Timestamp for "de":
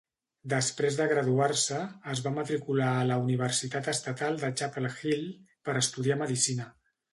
1.01-1.05, 4.47-4.51